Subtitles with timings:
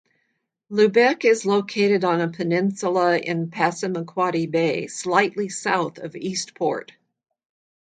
[0.71, 6.91] Lubec is located on a peninsula in Passamaquoddy Bay, slightly south of Eastport.